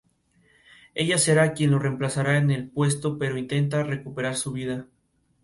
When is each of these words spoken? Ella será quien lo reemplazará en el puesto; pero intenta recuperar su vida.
Ella 0.95 1.19
será 1.19 1.53
quien 1.53 1.69
lo 1.69 1.77
reemplazará 1.77 2.39
en 2.39 2.49
el 2.49 2.67
puesto; 2.71 3.19
pero 3.19 3.37
intenta 3.37 3.83
recuperar 3.83 4.35
su 4.35 4.51
vida. 4.51 4.87